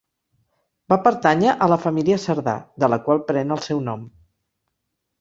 [0.93, 4.13] Va pertànyer a la família Cerdà, de la qual pren el seu nom.